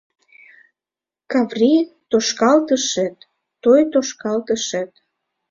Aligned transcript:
Каври 1.31 1.73
тошкалтышет— 2.09 3.17
той 3.63 3.81
тошкалтышет 3.93 4.91